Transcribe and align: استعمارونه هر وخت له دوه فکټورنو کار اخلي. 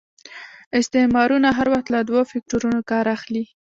استعمارونه 0.79 1.49
هر 1.57 1.67
وخت 1.73 1.87
له 1.93 1.99
دوه 2.09 2.21
فکټورنو 2.31 2.79
کار 2.91 3.05
اخلي. 3.17 3.43